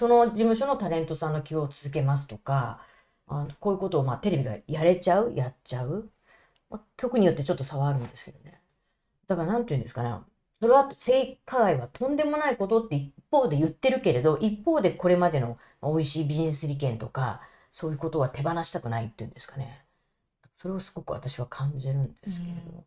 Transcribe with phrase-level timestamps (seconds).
[0.00, 2.80] その事務所のタレントさんの起用を続けますとか、
[3.28, 6.08] あこういうことをまあテレビがやれちゃう、やっちゃう。
[6.70, 8.62] まあ、局によってちょっと差はあるんですけどね。
[9.28, 10.14] だから何て言うんですかね。
[10.58, 19.84] それは性加害はとんでもないことって一方で言ってるけれど、一方でこれまでの美味しいビジネス利権とか、そういうことは手放したくないっていうんですかね。
[20.56, 22.84] それをすごく私は感じるんですけれど。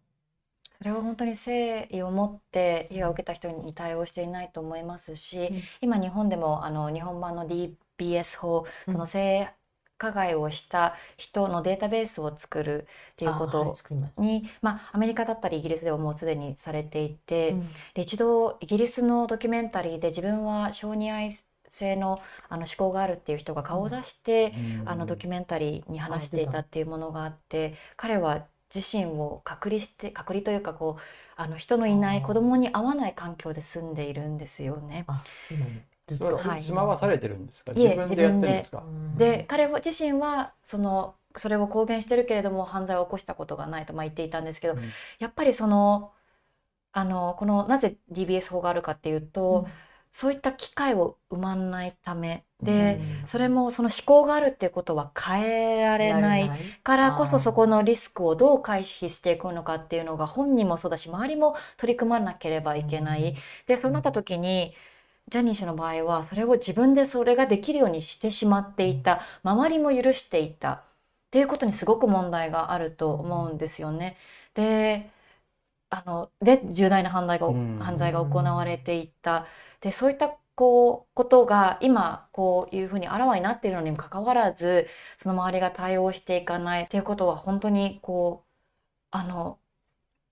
[0.84, 1.52] それは本当に誠
[1.96, 9.50] 意を持って被害を受けた人に対応していないと思いますし、うん、今日本でもあの日本版の DBS 法、その性
[9.98, 13.74] 加害をした人のデータベースを作るっていうこと
[14.18, 21.32] に、はい、まあ、アメリカだったりイギリスではもうすでにされていて、うん、一度イギリスのドキュメンタリーで自分は小児愛
[21.70, 26.60] 性のあの思考があるっていう人が顔を出して、うん、あのドキュメンタリーに話していた。
[26.60, 31.02] っていうものがあって彼は自身を隔離して隔離というかこう
[31.36, 35.06] あの人のいない子供に会わない環境で住んでいるんですよね。
[36.08, 37.72] ずっと、はい、住まわされてるんですか？
[37.74, 38.84] 自分でやってるんですか？
[39.18, 39.46] で。
[39.48, 44.82] 彼自身はそのそれを公言してるけれども犯罪を起こしたことがないとまあ言っていたんですけど、うん、
[45.20, 46.12] やっぱりその
[46.92, 49.72] あのこのなぜ DBS 法があるかっていうと、うん。
[50.16, 56.52] そういった機会を生まないためで、それもその思考があるっていうことは変えられない
[56.84, 63.36] からこそそこのリスクをどう回避していくのかっていうのが本人もそうだし周りも取り組まなければいけない。
[63.68, 64.74] でそうなった時に
[65.30, 69.22] ジャニー氏の場合はそれを自分でそれができるようにしてしまっていた。
[69.44, 70.74] 周りも許していた。
[70.74, 70.84] っ
[71.32, 74.18] ていうことにすごく問題があると思うんですよね。
[74.54, 75.10] で
[75.90, 79.48] あので重大な犯罪が犯罪が行われていた。
[79.82, 84.88] でそういったこうことが今こういうふうにあらわになっているのにもかかわらず
[85.18, 88.50] その周りが対応していかないっていうことは本当にこう
[89.12, 89.60] あの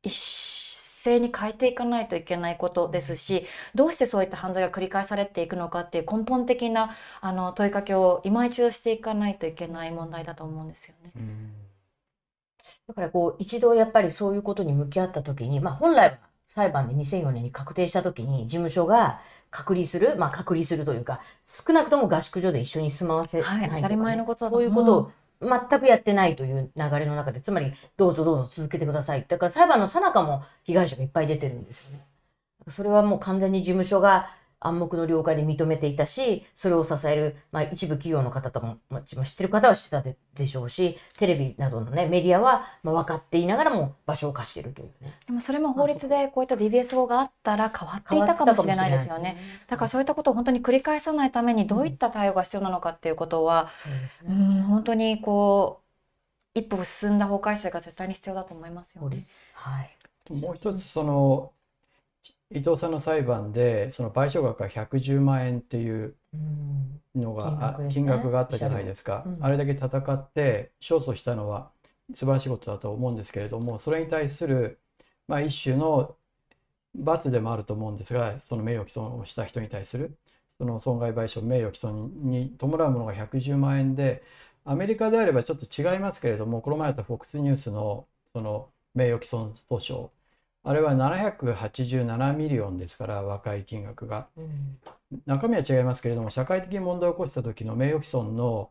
[0.03, 3.45] 一斉に変えていかないといけないことですし
[3.75, 11.13] どうしてそういった犯罪が繰り返されていくのかっていう根本的なあの問いかけを今一度していかないといけない問題だと思うんですよね。
[12.87, 19.19] だからこう一度やっぱりそういうことに向き合った時に、まあ、本来は裁判で2004年に確定した時に事務所が
[19.49, 29.25] 隔離する、まあ、隔離するというか、少なくとも合宿所で一緒に住まわせない、ね、はい、当たり前のことそういうことを全くやってないという流れの中で、つまり、どうぞどうぞ続けてください。
[29.27, 32.05] だから裁判の最中も被害者がいっぱい出てるんですよね。
[32.67, 34.29] それはもう完全に事務所が
[34.61, 45.17] 暗黙の了解で認めていたし、それを支える、まあ、一部企業の方とも、も知ってる方は知ってたででしょうし、テレビなどのね、メディアは、まあ、分かっていながらも場所を貸しているというね。
[45.25, 49.37] でもそれも法律でこういった DBS 法があったら変わっていたかもしれないですよね。
[49.67, 53.69] だからそういったことを本当に繰り返さないためにどういった対応が必要なのかっていうことは、
[54.27, 55.81] うん、ね、本当にこ
[56.55, 59.17] う、一歩進んだ法改正が絶対に必要だと思いますよね。
[59.53, 59.97] はい。
[60.29, 61.51] もう一つその
[62.53, 66.15] 伊藤さんの裁判でその賠償額が110万円っていう
[67.15, 71.71] のが、うん、金額、ね,、があったじゃないですか、うん、あれだけ戦って勝訴したのは
[72.13, 74.79] 素晴らしいことだと思うんですけれどもそれに対する、
[75.27, 76.15] まあ、一種の
[76.93, 80.17] 罰でもあると思うんですがその名誉毀損をした人に対する
[80.57, 84.23] その損害賠償名誉毀損に伴うものが110万円で
[84.65, 90.09] アメリカであればちょっと違いますけれどもこの前あった FOX ニュースのその名誉毀損訴訟
[90.63, 94.77] あれは787ミリオンですから和解金額が、うん、
[95.25, 98.69] 中身は違いますけれども社会的問題を起こした時の名誉毀損の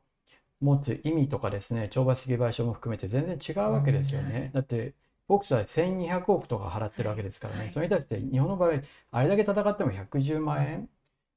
[0.61, 4.95] 持つ意味とかですね懲罰的賠償も含めて全然違うわけですよね、うん、だって
[5.27, 8.73] FOX は1200億とか払ってるわけですからね、はい、それに対して日本の場合
[9.11, 10.89] あれだけ戦っても110万円、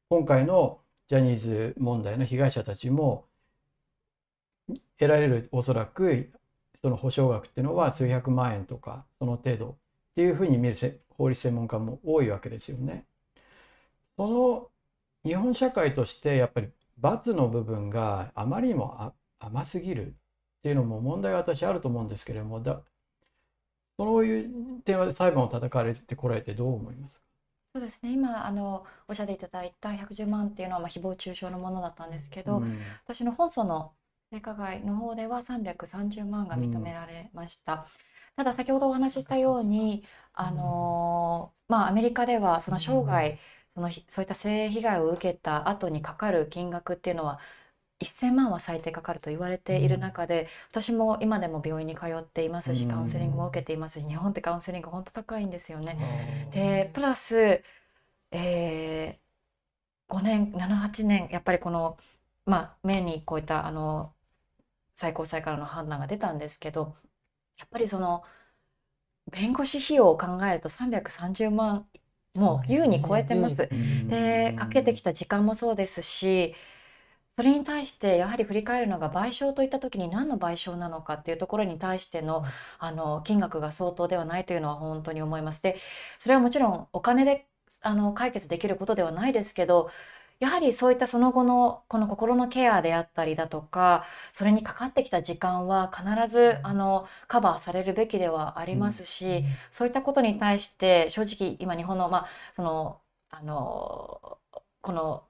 [0.10, 3.26] 今回のジャニーズ問題の被害者たちも
[4.98, 6.32] 得られるおそらく
[6.82, 9.78] その保証額っていうのは数百万円とかその程度
[10.14, 13.06] っていうふうに見る法律専門家も多いわけですよね。
[14.18, 14.70] その
[15.26, 20.12] 日本社会としてやっぱり罰の部分があまりにも甘すぎるっ
[20.64, 22.82] ていうのも問題が私あると思うんですけれどもだ
[23.98, 27.26] そういう点は裁判を叩かれてこられてどう思いますか？
[27.76, 33.94] そうですね今あのおっしゃっていただいた110万っていうのはまあ誹謗中傷のものだったんですけど、うん、私の本訴の
[34.32, 37.74] 性加害の方では330万が認められました。
[37.74, 40.04] うんただ先ほどお話ししたように、
[40.34, 43.40] あのまあ、アメリカではその生涯、
[43.76, 47.40] そのそういった性被害を受けた後にかかる金額っていうのは
[48.02, 56.50] 1000万は最低かかると言われている中で、私も今でも病院に通っていますしカウンセリングも受けていますし日本ってカウンセリング本当高いんですよね。
[56.52, 57.64] でプラス、
[58.32, 61.98] えー、5年78年やっぱりこの、
[62.46, 64.14] まあ、目にこういったあの
[64.96, 66.96] 最高裁からの判断が出たんですけど
[67.58, 68.24] やっぱりその
[69.32, 71.88] 弁護士費用を考えると330万
[72.34, 73.70] もう優に超えてます。
[74.08, 76.56] でかけてきた時間もそうですし
[77.38, 82.46] それに対してやはり振り返るのが賠償といった時に何の賠償なのかっていうところに対しての
[82.80, 85.62] あの金額が相当ではないというのは本当に思います。
[85.64, 85.78] で
[86.20, 87.48] それはもちろんお金で
[87.82, 89.92] あの解決できることではないですけど
[90.40, 94.04] やはりそういったその後のこの心のケアであったりだとか
[94.34, 103.00] それにかかってきた時間は必ずあのカバーされるべきではありますし、そういったことに対して正直今日本の,、まあ、その
[103.30, 104.38] あの
[104.82, 105.24] この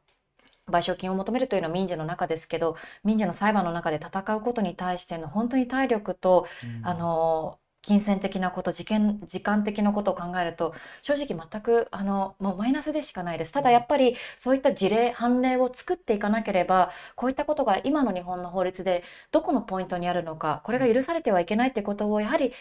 [0.68, 13.52] 賠償金を求めるというのは民事の中ですけど民事の裁判の中で戦うことに対しての本当に体力と、うん、あの金銭的なこと時間時間的なことを考えると正直全くあのもうマイナスでしかないです。
[13.52, 22.54] ただやっぱりそういった事例判例を作っていかなければこういったことが今の日本の法律でどこのポイントにあるのかこれが許されてはいけないってことをやはり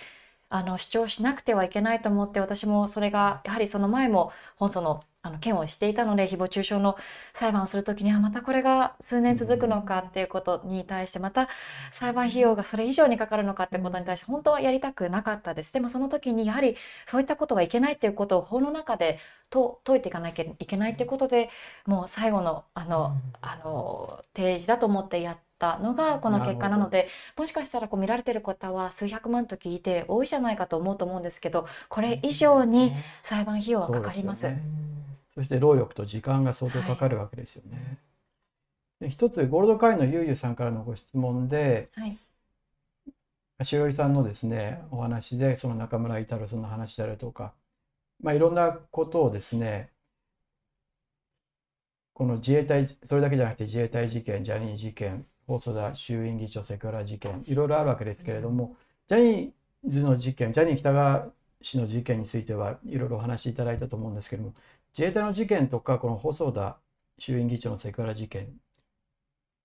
[0.53, 6.97] あの主張しなくてはいけないと思って私もそれがやはりその前も本訴のあの件をしていたので誹謗中傷の
[7.33, 11.49] 裁判をする時にはまたこれが数年続くのかっていうことに対してまた
[11.93, 15.73] 裁判費用がそれ以上にかかるのかってことに対して本当はやりたくなかったです。
[15.73, 16.77] でもその時にやはり
[17.07, 19.19] そういったことがいけないっていうことを法の中で
[19.51, 21.51] と解いていかなきゃいけないっていうことで
[21.87, 27.07] もう最後のあのあの提示だと思ってやったのがこの結果なので
[27.37, 32.93] もしかしたらこう見られてる方は数百万と聞いて多いじゃないかと思うと思うんですけどこれ以上に
[33.23, 34.49] 裁判費用はかかります。
[35.35, 37.99] そして労力と時間が相当かかるわけですよね。
[39.01, 42.19] はい、で一つゴールド会員のゆうゆうさんからのご質問で、はい、
[43.65, 47.55] しおりさんのですねお話でその中村伊太郎さんの話であるとか、
[48.21, 49.91] まあ、いろんなことをですね
[52.13, 58.77] この自衛隊それだけじゃなくて自衛隊事件ジャニー事件細田衆院議長セクハラ事件いろいろあるわけですけれども、
[59.09, 61.31] ジャニーズの事件ジャニー喜多川
[61.61, 64.55] 氏の事件についてはいろいろお話しいただいたと思うんですけれども
[64.97, 66.79] 自衛隊の事件とかこの細田
[67.19, 68.49] 衆院議長のセクハラ事件っ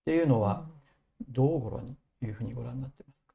[0.05, 0.65] ていうのは
[1.29, 1.85] どうご覧
[2.23, 3.33] いうふうにご覧になってますか？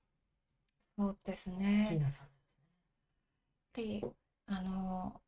[0.99, 1.99] そうですね。
[2.01, 2.13] やっ
[3.73, 4.05] ぱり
[4.47, 5.21] あの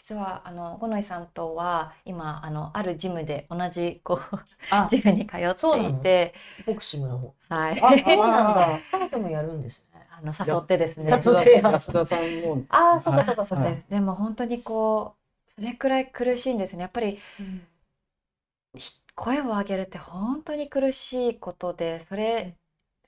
[0.00, 4.38] 実はあの五ノ井さんとは今あのあるジムで同じこう
[4.88, 6.34] ジムに通っていて。
[6.66, 7.34] ボクシングの方。
[7.50, 7.80] はい。
[7.82, 8.80] あそうなんだ。
[8.90, 10.06] 彼女もやるんですね。
[10.10, 11.10] あの誘ってですね。
[11.10, 12.62] 安田さんも。
[12.70, 15.16] ああ、そうかそうかそうか、はい、でも本当にこ
[15.58, 16.80] うそれくらい苦しいんですね。
[16.80, 17.62] やっぱり、うん、
[19.14, 22.56] 声を上げるって本当に苦しいことで、それ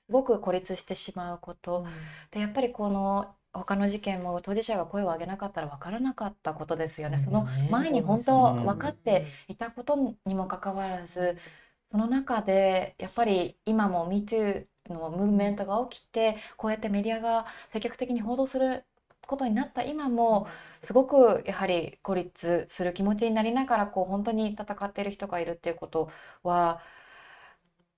[0.05, 1.89] すごく孤立してしまうこと、うん、
[2.29, 7.21] でやっぱりこの他の事件も当事者が声を上げなかったら分からなかったことですよね。
[7.23, 9.95] その前に本当分かっていたこと
[10.25, 11.37] にもかかわらず、
[11.87, 18.83] その中でやっぱり今も MeToo のムーブメントが起きてこうやってメディアが積極的に報道する
[19.27, 20.47] ことになった今も
[20.81, 26.09] すごくやはり孤立する気持ちになりながらこう本当に戦っている人がいるっていうこと
[26.43, 26.81] は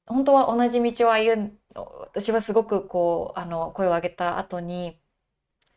[0.07, 4.99] 本当は同じ道を歩ん私はすごくこうあの声を上げた後に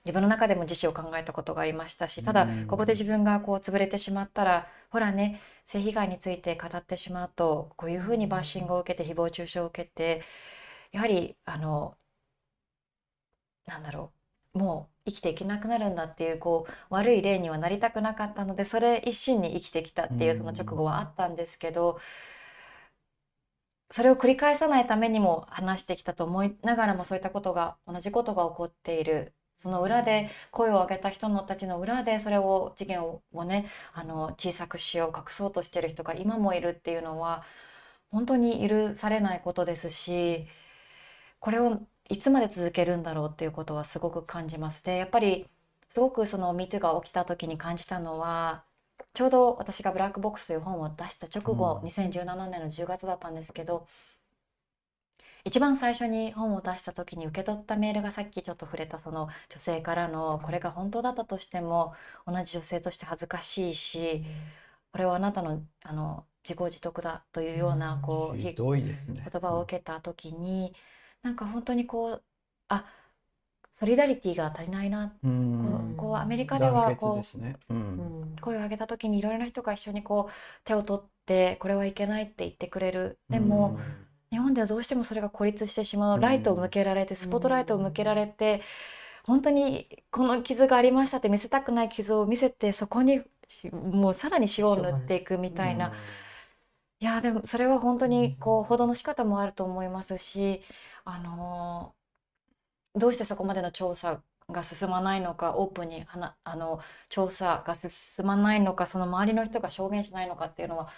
[0.08, 10.22] 自分の中でも自死を考えたことがありましたしただここで自分がこう潰れてしまったらほらね性被害について語ってしまうとこういうふうにバッシングを受けて誹謗中傷を受けて
[10.93, 11.94] やはりあの
[13.67, 14.12] なんだろ
[14.55, 21.98] うもう生きていけなくなるんだっていうこう悪い例にはなりたくなかったのでそれ一心に生きてきたっていうその直後はあったんですけど
[23.91, 37.44] それを繰り返さないためにも話してきたと思いながらもそういったことが同じことが起こっているその裏で声を上げた人のたちの裏でそれを事件をねあの小さくしよう隠そうとしてる人が今もいるっていうのは
[38.10, 40.46] 本当に許されないことですし。
[41.41, 44.84] これをいつまで続けるんだろうっていうことはすごく感じます。
[44.84, 45.46] でやっぱり
[45.88, 48.65] すごくその密が起きた時に感じたのは
[49.15, 53.86] ちょうど私が「ブラックボックス」という本を出した直後、うん、2017年の10月だったんですけど
[55.48, 61.94] 一番最初に本を出した時に受け取ったメールがさっきちょっと触れたその女性からのこれが本当だったとしても
[62.26, 64.24] 同じ女性として恥ずかしいし、
[64.93, 68.55] これはあなたのあの自業自得だというようなこう、言
[69.40, 70.74] 葉を受けた時に。
[71.22, 72.22] なんか本当にこう
[72.69, 72.84] あ
[73.72, 75.12] ソリダリティが足りないな、
[75.96, 77.56] こうアメリカではこう、ね。
[77.69, 80.32] うん、声を上げた時にいろいろな人が一緒にこう
[80.64, 83.19] 手を取ってこれはいけないって言ってくれる。
[83.31, 83.78] でも、
[84.31, 88.63] 日本ではどうしてもそれが孤立してしまうライトを向けられて、スポットライトを向けられて、
[89.25, 93.23] 本当にこの傷がありましたって見せたくない傷を見せてそこに
[93.73, 95.93] もうさらに塩を塗っていくみたいな。
[97.01, 100.63] いやでもそれは本当にこう報道の仕方もあると思いますし
[101.05, 101.94] あの
[102.94, 104.20] どうしてそこまでの調査
[104.51, 106.05] が進まないのかオープンに
[106.44, 110.89] あの調査が進まないのかその周りの人が証言しないのかっていうのは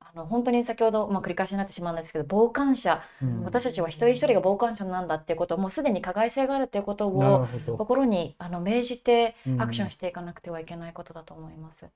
[0.00, 7.46] あの本当に先ほど、まあ、繰り返しになってしまうんですけど傍観者、うん、私たちは一人一人が傍観者なんだっていうことをもうすでに加害性があるっていうことを
[7.78, 11.86] 心にあの命じてアクションしていかなくてはいけないことだと思います。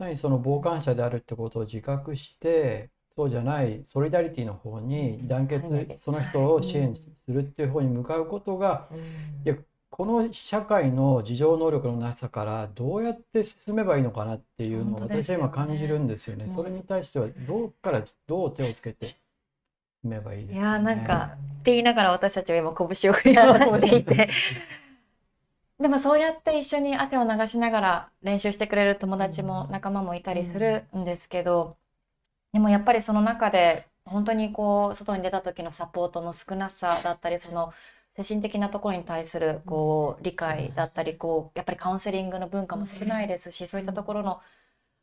[0.00, 5.64] うん、その傍観者であるってことを自覚してそうじゃないソリダリティの方に団結、
[6.04, 8.88] その人を支援するっていう方に向かうことが、
[9.44, 9.56] いや
[9.96, 16.50] この社会の自情能力のなさからどうやって進めばいいのかなっていうのを私は今感じるんですよね。
[16.56, 19.16] それに対してはどうからどう手をつけて
[20.02, 24.30] 進めばいいですか、ね、いやなんかって言いながら私たちは今拳を振り回していて。
[25.78, 31.76] でもそうやって一緒に汗を流しながら練習してくれる友達も仲間もいたりするんですけど、
[32.52, 37.72] でもやっぱりその中で本当にこう外に出た時のサポートの少なさだったりその
[38.16, 44.40] 精神的なところに対するこう理解だったりこうやっぱりカウンセリングの文化も少ないですしそういったところの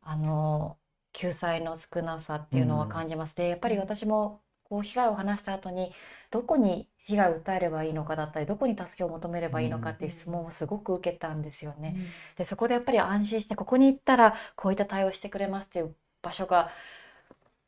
[0.02, 0.78] あの
[1.14, 3.36] 救済の少なさっていうのは感じます。
[3.36, 5.94] でやっぱり私もこう被害を話した後に
[6.32, 11.98] どこに被害を訴えればいいのかだったりどこに助けを求めればいいのかっていう質問をすごく受けたんですよね。
[12.38, 16.70] でそこでやっぱり安心してここに行ったらこういった対応してくれますっていう場所が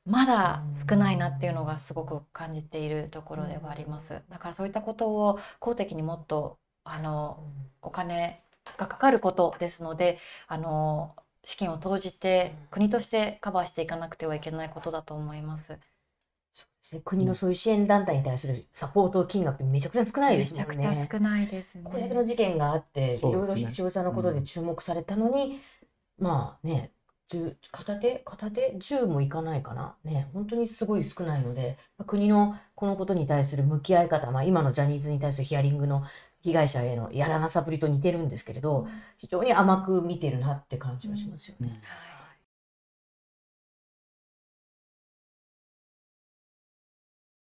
[0.06, 4.22] まだ少ないなっていうのがすごく感じているところではあります。
[4.30, 7.40] だからそういったことを公的にもっとあの
[7.82, 8.44] お金
[8.78, 15.78] がかかることですのであの資金を投じて国としてカバーしていかなくてはいけないことだと思います。
[16.54, 20.78] そうですね、国のそういう支援団体に対するサポート金額ってめちゃくちゃ少ないですもんね。
[20.78, 21.84] めちゃくちゃ少ないですね。
[21.84, 25.62] これだけの事件があって、いろいろ視聴者のことで注目されたのに、
[26.20, 26.92] うん、まあね、
[27.72, 29.98] 片手片手10もいかないかな。
[30.04, 31.78] ね、本当にすごい少ないので、
[32.08, 36.04] 国のこのことに対する向き合い方、まあ、今のジャニーズに対するヒアリングの
[36.42, 38.88] 被害者へのやらなさぶりと似てるんですけれど、
[39.18, 41.70] 非常に甘く見てるなって感じはしますよね。
[41.84, 42.13] はい